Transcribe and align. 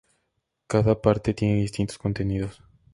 Cada 0.65 0.99
parte 0.99 1.35
tiene 1.35 1.61
distintos 1.61 1.99
contenidos. 1.99 2.63